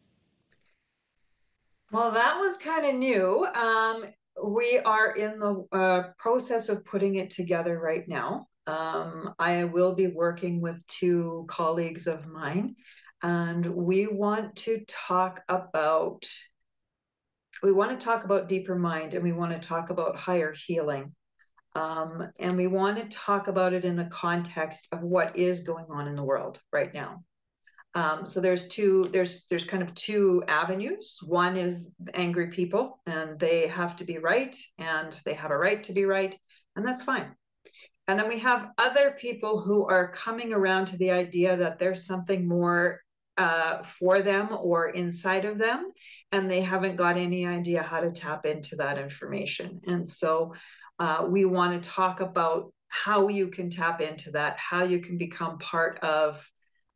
[1.93, 3.47] Well, that one's kind of new.
[3.47, 4.07] Um,
[4.45, 8.49] we are in the uh, process of putting it together right now.
[8.67, 12.77] Um, I will be working with two colleagues of mine,
[13.23, 16.27] and we want to talk about
[17.63, 21.15] we want to talk about deeper mind and we want to talk about higher healing.
[21.75, 25.87] Um, and we want to talk about it in the context of what is going
[25.89, 27.23] on in the world right now.
[27.95, 31.19] Um, so there's two there's there's kind of two avenues.
[31.23, 35.83] One is angry people, and they have to be right, and they have a right
[35.85, 36.39] to be right,
[36.77, 37.35] and that's fine.
[38.09, 42.07] And then we have other people who are coming around to the idea that there's
[42.07, 43.01] something more
[43.37, 45.91] uh, for them or inside of them,
[46.33, 49.81] and they haven't got any idea how to tap into that information.
[49.87, 50.55] And so
[50.99, 55.19] uh, we want to talk about how you can tap into that, how you can
[55.19, 56.49] become part of,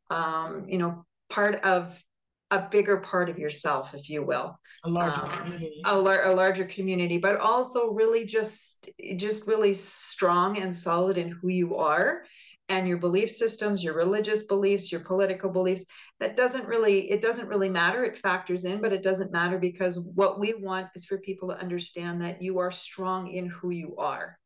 [0.09, 2.01] um, you know, part of
[2.49, 4.59] a bigger part of yourself, if you will.
[4.83, 5.81] A larger um, community.
[5.85, 11.29] A, lar- a larger community, but also really just just really strong and solid in
[11.29, 12.23] who you are
[12.69, 15.85] and your belief systems your religious beliefs your political beliefs.
[16.19, 18.03] That doesn't really it doesn't really matter.
[18.03, 21.59] It factors in but it doesn't matter because what we want is for people to
[21.59, 24.37] understand that you are strong in who you are.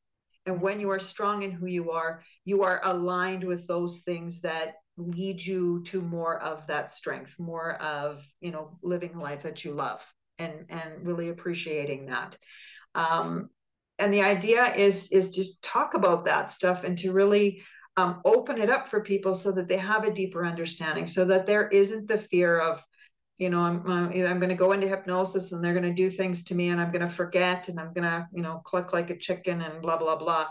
[0.45, 4.41] And when you are strong in who you are you are aligned with those things
[4.41, 9.43] that lead you to more of that strength more of you know living a life
[9.43, 10.02] that you love
[10.39, 12.38] and and really appreciating that.
[12.93, 13.50] Um
[14.00, 17.63] and the idea is is just talk about that stuff and to really
[17.98, 21.45] um, open it up for people so that they have a deeper understanding so that
[21.45, 22.84] there isn't the fear of
[23.38, 26.43] you know i'm i'm going to go into hypnosis and they're going to do things
[26.43, 29.10] to me and i'm going to forget and i'm going to you know cluck like
[29.10, 30.48] a chicken and blah blah blah.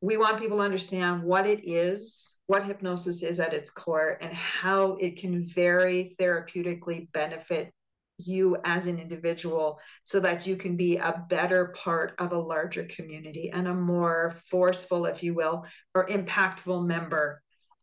[0.00, 4.32] We want people to understand what it is what hypnosis is at its core and
[4.32, 7.72] how it can very therapeutically benefit
[8.18, 12.84] you as an individual so that you can be a better part of a larger
[12.84, 17.42] community and a more forceful, if you will, or impactful member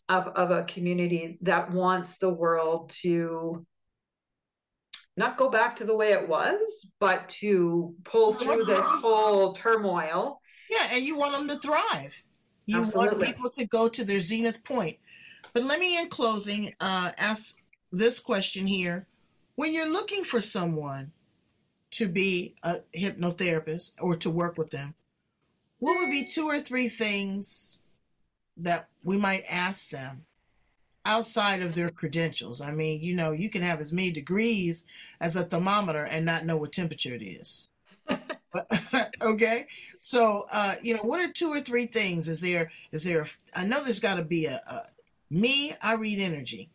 [0.10, 3.66] of, of a community that wants the world to
[5.18, 10.42] not go back to the way it was, but to pull through this whole turmoil.
[10.70, 12.22] Yeah, and you want them to thrive.
[12.66, 13.18] You Absolutely.
[13.18, 14.98] want people to go to their zenith point.
[15.54, 17.56] But let me, in closing, uh, ask
[17.92, 19.08] this question here
[19.56, 21.12] when you're looking for someone
[21.92, 24.96] to be a hypnotherapist or to work with them,
[25.80, 27.78] what would be two or three things
[28.58, 30.26] that we might ask them
[31.06, 32.62] outside of their credentials?
[32.62, 34.86] I mean, you know, you can have as many degrees
[35.20, 37.68] as a thermometer and not know what temperature it is.
[39.22, 39.68] okay
[40.00, 43.66] so uh you know what are two or three things is there is there i
[43.66, 44.84] know there's got to be a, a
[45.30, 46.70] Me, I read energy.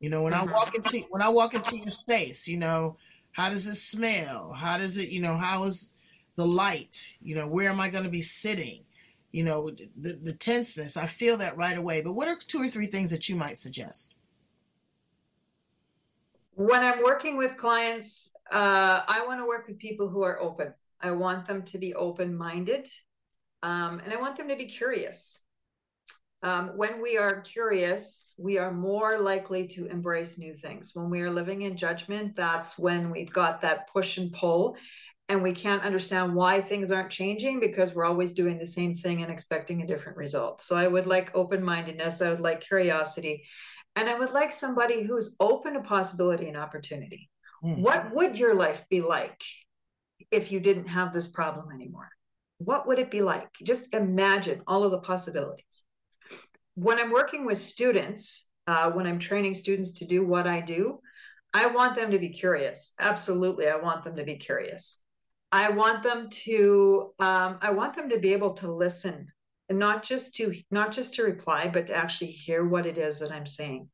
[0.00, 0.48] You know, when mm-hmm.
[0.48, 2.96] I walk into when I walk into your space, you know,
[3.32, 4.52] how does it smell?
[4.52, 5.96] How does it, you know, how is
[6.36, 7.12] the light?
[7.20, 8.84] You know, where am I going to be sitting?
[9.32, 10.96] You know, the the tenseness.
[10.96, 12.00] I feel that right away.
[12.00, 14.14] But what are two or three things that you might suggest?
[16.54, 20.74] When I'm working with clients, uh, I want to work with people who are open.
[21.00, 22.88] I want them to be open minded,
[23.62, 25.42] um, and I want them to be curious
[26.42, 30.92] um, when we are curious, we are more likely to embrace new things.
[30.94, 34.76] When we are living in judgment, that's when we've got that push and pull,
[35.28, 39.22] and we can't understand why things aren't changing because we're always doing the same thing
[39.22, 40.62] and expecting a different result.
[40.62, 43.44] So I would like open mindedness, I would like curiosity,
[43.96, 47.30] and I would like somebody who's open to possibility and opportunity.
[47.64, 47.80] Mm.
[47.80, 49.42] What would your life be like
[50.30, 52.08] if you didn't have this problem anymore?
[52.58, 53.48] What would it be like?
[53.62, 55.84] Just imagine all of the possibilities
[56.78, 61.00] when I'm working with students, uh, when I'm training students to do what I do,
[61.52, 62.92] I want them to be curious.
[63.00, 65.02] Absolutely, I want them to be curious.
[65.50, 69.26] I want them to um, I want them to be able to listen
[69.68, 73.18] and not just to not just to reply, but to actually hear what it is
[73.20, 73.88] that I'm saying.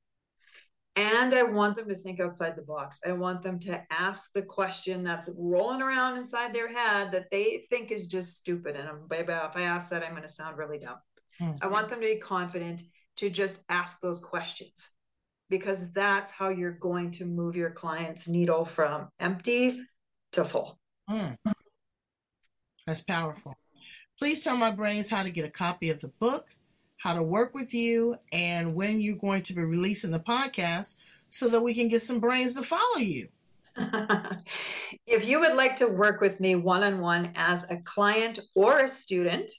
[0.96, 3.00] And I want them to think outside the box.
[3.04, 7.66] I want them to ask the question that's rolling around inside their head that they
[7.70, 8.76] think is just stupid.
[8.76, 10.98] And I'm, if I ask that, I'm going to sound really dumb.
[11.40, 11.56] Mm-hmm.
[11.62, 12.82] I want them to be confident
[13.16, 14.88] to just ask those questions
[15.50, 19.80] because that's how you're going to move your client's needle from empty
[20.32, 20.78] to full.
[21.08, 21.36] Mm.
[22.86, 23.56] That's powerful.
[24.18, 26.56] Please tell my brains how to get a copy of the book,
[26.96, 30.96] how to work with you, and when you're going to be releasing the podcast
[31.28, 33.28] so that we can get some brains to follow you.
[35.06, 38.80] if you would like to work with me one on one as a client or
[38.80, 39.50] a student,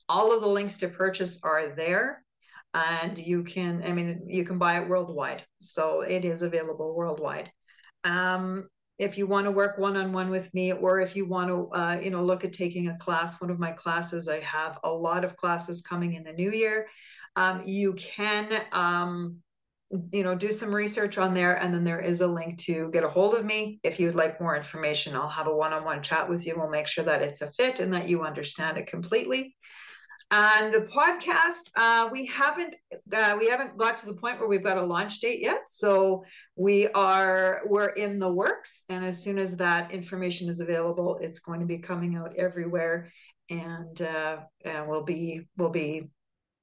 [0.08, 2.22] All of the links to purchase are there
[2.74, 7.50] and you can i mean you can buy it worldwide so it is available worldwide
[8.06, 12.00] um, if you want to work one-on-one with me or if you want to uh,
[12.02, 15.24] you know look at taking a class one of my classes i have a lot
[15.24, 16.86] of classes coming in the new year.
[17.34, 19.36] Um, you can um,
[20.12, 23.04] you know do some research on there and then there is a link to get
[23.04, 23.78] a hold of me.
[23.82, 26.54] If you'd like more information i'll have a one-on-one chat with you.
[26.56, 29.54] We'll make sure that it's a fit and that you understand it completely
[30.30, 32.74] and the podcast, uh, we haven't
[33.12, 35.68] uh, we haven't got to the point where we've got a launch date yet.
[35.68, 36.24] So
[36.56, 41.38] we are we're in the works, and as soon as that information is available, it's
[41.38, 43.12] going to be coming out everywhere,
[43.50, 46.08] and uh, and we'll be we'll be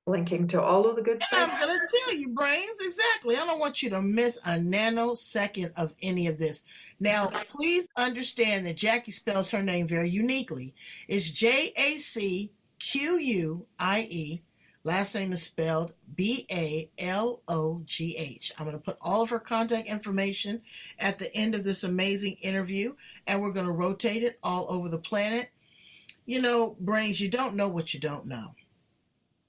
[0.05, 1.49] linking to all of the good stuff.
[1.53, 3.38] I'm gonna tell you, brains exactly.
[3.38, 6.66] I don't want you to miss a nanosecond of any of this.
[6.99, 10.76] Now, please understand that Jacquie spells her name very uniquely.
[11.07, 12.51] It's J A C
[12.84, 14.41] Q U I E.
[14.84, 18.51] Last name is spelled B A L O G H.
[18.59, 20.61] I'm going to put all of her contact information
[20.99, 24.89] at the end of this amazing interview, and we're going to rotate it all over
[24.89, 25.49] the planet.
[26.25, 28.53] You know, brains, you don't know what you don't know.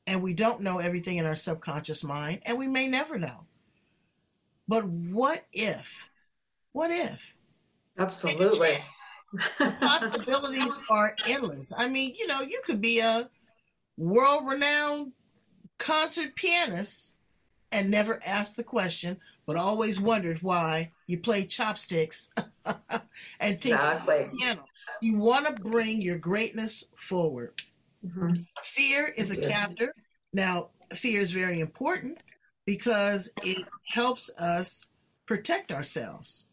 [0.07, 3.47] And we don't know everything in our subconscious mind, and we may never know.
[4.69, 6.09] But what if?
[6.71, 7.35] What if?
[7.99, 8.77] Absolutely
[9.59, 11.73] possibilities are endless.
[11.77, 13.29] I mean, you know, you could be a
[13.97, 15.13] world renowned
[15.79, 17.17] concert pianist
[17.73, 22.31] and never ask the question, but always wondered why you play chopsticks
[23.41, 24.31] and take exactly.
[24.39, 24.65] piano.
[25.03, 27.61] You want to bring your greatness forward.
[28.07, 28.43] Mm-hmm.
[28.63, 29.95] Fear is a captor.
[30.33, 32.19] Now, fear is very important
[32.65, 34.89] because it helps us
[35.27, 36.49] protect ourselves.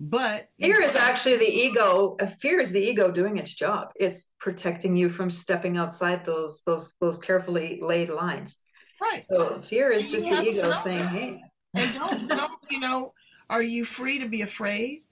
[0.00, 2.16] But fear is actually the ego.
[2.38, 3.90] Fear is the ego doing its job.
[3.96, 8.60] It's protecting you from stepping outside those those those carefully laid lines.
[9.00, 9.24] Right.
[9.28, 11.42] So fear is just the ego saying, "Hey."
[11.74, 13.12] And don't don't you know?
[13.50, 15.02] Are you free to be afraid?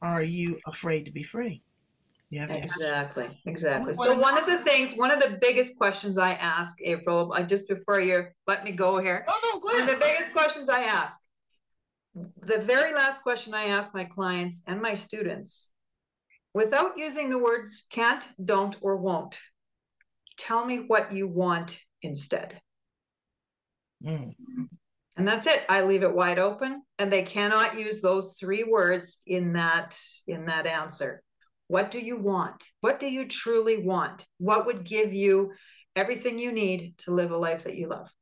[0.00, 1.62] Or are you afraid to be free?
[2.30, 2.52] Yeah.
[2.52, 3.28] Exactly.
[3.46, 3.94] Exactly.
[3.94, 7.68] So one of the things, one of the biggest questions I ask, April, uh, just
[7.68, 9.24] before you let me go here.
[9.28, 9.86] Oh no, go ahead.
[9.86, 11.25] One of the biggest questions I ask
[12.42, 15.70] the very last question I ask my clients and my students,
[16.54, 19.38] without using the words can't, don't, or won't,
[20.38, 22.60] tell me what you want instead.
[24.04, 24.34] Mm.
[25.16, 25.64] And that's it.
[25.68, 30.46] I leave it wide open, and they cannot use those three words in that in
[30.46, 31.22] that answer.
[31.68, 32.64] What do you want?
[32.80, 34.26] What do you truly want?
[34.38, 35.52] What would give you
[35.96, 38.12] everything you need to live a life that you love?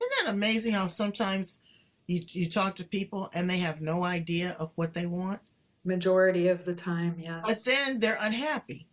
[0.00, 1.62] Isn't that amazing how sometimes
[2.06, 5.40] you, you talk to people and they have no idea of what they want?
[5.84, 7.44] Majority of the time, yes.
[7.46, 8.86] But then they're unhappy.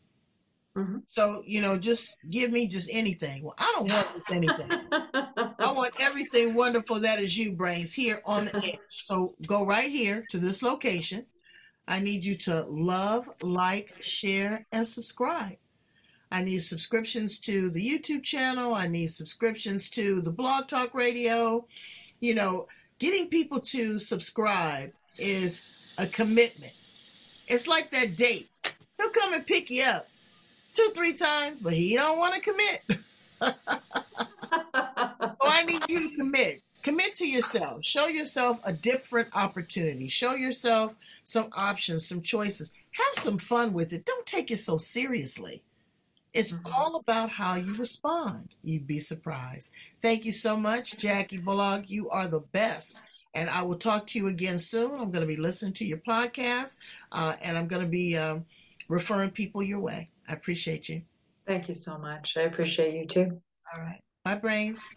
[0.75, 0.99] Mm-hmm.
[1.07, 3.43] So, you know, just give me just anything.
[3.43, 4.69] Well, I don't want just anything.
[4.91, 8.79] I want everything wonderful that is you, Brains, here on the edge.
[8.89, 11.25] So go right here to this location.
[11.87, 15.57] I need you to love, like, share, and subscribe.
[16.31, 18.75] I need subscriptions to the YouTube channel.
[18.75, 21.65] I need subscriptions to the Blog Talk Radio.
[22.19, 22.67] You know,
[22.99, 26.73] getting people to subscribe is a commitment.
[27.47, 28.49] It's like that date.
[28.97, 30.07] He'll come and pick you up
[30.73, 32.83] two, three times, but he don't want to commit.
[33.41, 33.53] so
[35.41, 36.61] I need you to commit.
[36.83, 37.83] Commit to yourself.
[37.83, 40.07] Show yourself a different opportunity.
[40.07, 42.71] Show yourself some options, some choices.
[42.91, 44.05] Have some fun with it.
[44.05, 45.61] Don't take it so seriously.
[46.39, 46.73] It's mm-hmm.
[46.73, 48.55] all about how you respond.
[48.63, 49.73] You'd be surprised.
[50.01, 51.89] Thank you so much, Jacquie Balogh.
[51.89, 53.01] You are the best.
[53.35, 55.01] And I will talk to you again soon.
[55.01, 56.77] I'm going to be listening to your podcast
[57.11, 58.45] uh, and I'm going to be um,
[58.87, 60.11] referring people your way.
[60.29, 61.01] I appreciate you.
[61.45, 62.37] Thank you so much.
[62.37, 63.41] I appreciate you too.
[63.73, 63.99] All right.
[64.23, 64.89] Bye, brains.